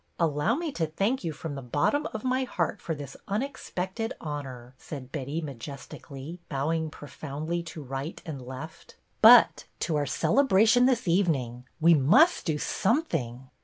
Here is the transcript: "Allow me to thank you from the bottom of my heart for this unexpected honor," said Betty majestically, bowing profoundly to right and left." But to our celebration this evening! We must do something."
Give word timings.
"Allow 0.19 0.55
me 0.55 0.71
to 0.71 0.87
thank 0.87 1.23
you 1.23 1.31
from 1.31 1.53
the 1.53 1.61
bottom 1.61 2.07
of 2.11 2.23
my 2.23 2.43
heart 2.43 2.81
for 2.81 2.95
this 2.95 3.15
unexpected 3.27 4.13
honor," 4.19 4.73
said 4.79 5.11
Betty 5.11 5.41
majestically, 5.41 6.39
bowing 6.49 6.89
profoundly 6.89 7.61
to 7.65 7.83
right 7.83 8.19
and 8.25 8.41
left." 8.41 8.95
But 9.21 9.65
to 9.81 9.97
our 9.97 10.07
celebration 10.07 10.87
this 10.87 11.07
evening! 11.07 11.67
We 11.79 11.93
must 11.93 12.47
do 12.47 12.57
something." 12.57 13.51